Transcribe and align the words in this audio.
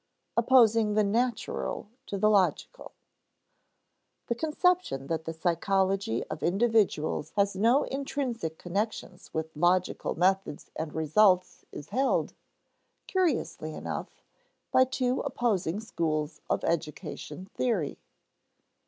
[Sidenote: 0.35 0.45
Opposing 0.47 0.93
the 0.95 1.03
natural 1.03 1.87
to 2.07 2.17
the 2.17 2.27
logical] 2.31 2.93
The 4.25 4.33
conception 4.33 5.05
that 5.05 5.25
the 5.25 5.31
psychology 5.33 6.23
of 6.23 6.41
individuals 6.41 7.33
has 7.35 7.55
no 7.55 7.83
intrinsic 7.83 8.57
connections 8.57 9.31
with 9.31 9.55
logical 9.55 10.17
methods 10.17 10.71
and 10.75 10.91
results 10.95 11.65
is 11.71 11.89
held, 11.89 12.33
curiously 13.05 13.75
enough, 13.75 14.23
by 14.71 14.85
two 14.85 15.19
opposing 15.21 15.79
schools 15.79 16.41
of 16.49 16.63
educational 16.63 17.45
theory. 17.53 17.99